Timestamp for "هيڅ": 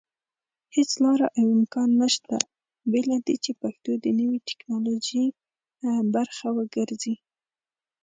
0.75-0.91